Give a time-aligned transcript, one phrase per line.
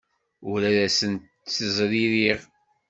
[0.51, 2.39] Ur ad asent-ttezririɣ.